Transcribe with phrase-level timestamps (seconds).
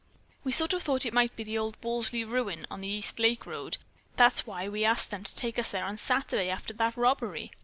[0.43, 3.19] We sort of thought it might be in the old Walsley ruin on the East
[3.19, 3.77] Lake Road.
[4.15, 7.51] That's why we asked them to take us there Saturday after that robbery.